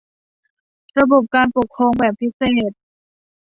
[0.99, 2.71] ระบบการปกครองแบบพิเศษ